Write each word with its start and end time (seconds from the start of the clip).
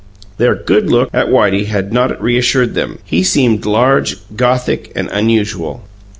Their 0.39 0.55
"good 0.55 0.89
look" 0.89 1.11
at 1.13 1.27
Whitey 1.27 1.67
had 1.67 1.93
not 1.93 2.19
reassured 2.19 2.73
them 2.73 2.97
he 3.03 3.21
seemed 3.21 3.67
large, 3.67 4.17
Gothic 4.35 4.91
and 4.95 5.07
unusual. 5.11 5.83